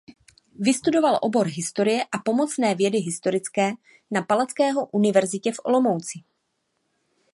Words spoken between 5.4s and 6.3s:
v Olomouci.